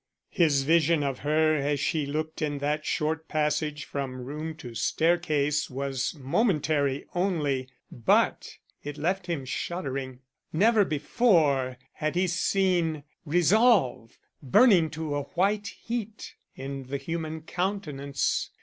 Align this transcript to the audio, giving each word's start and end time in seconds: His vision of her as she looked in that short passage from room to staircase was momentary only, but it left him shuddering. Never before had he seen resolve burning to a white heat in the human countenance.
His 0.31 0.63
vision 0.63 1.03
of 1.03 1.19
her 1.19 1.53
as 1.55 1.79
she 1.79 2.07
looked 2.07 2.41
in 2.41 2.57
that 2.57 2.87
short 2.87 3.27
passage 3.27 3.85
from 3.85 4.19
room 4.25 4.55
to 4.55 4.73
staircase 4.73 5.69
was 5.69 6.15
momentary 6.19 7.05
only, 7.13 7.69
but 7.91 8.57
it 8.83 8.97
left 8.97 9.27
him 9.27 9.45
shuddering. 9.45 10.21
Never 10.51 10.83
before 10.85 11.77
had 11.93 12.15
he 12.15 12.25
seen 12.25 13.03
resolve 13.27 14.17
burning 14.41 14.89
to 14.89 15.13
a 15.13 15.21
white 15.35 15.67
heat 15.67 16.33
in 16.55 16.85
the 16.85 16.97
human 16.97 17.41
countenance. 17.41 18.49